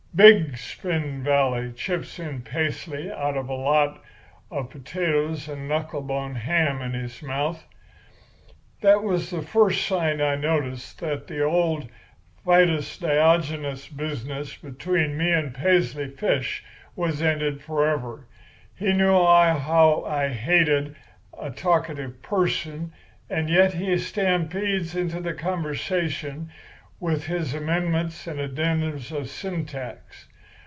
[0.13, 4.03] "'Big Spring Valley,' chips in Paisley, out of a lot
[4.51, 7.65] of potatoes and knuckle bone of ham in his mouth.
[8.81, 11.87] "That was the first sign I noticed that the old
[12.45, 16.61] fidus Diogenes business between me and Paisley Fish
[16.93, 18.25] was ended forever.
[18.75, 20.93] He knew how I hated
[21.39, 22.91] a talkative person,
[23.29, 26.49] and yet he stampedes into the conversation
[26.99, 30.27] with his amendments and addendums of syntax.